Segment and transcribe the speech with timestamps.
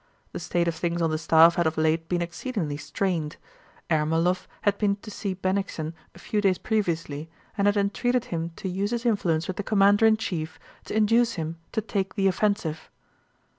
[0.31, 3.37] The state of things on the staff had of late been exceedingly strained.
[3.91, 8.67] Ermólov had been to see Bennigsen a few days previously and had entreated him to
[8.67, 12.89] use his influence with the commander in chief to induce him to take the offensive.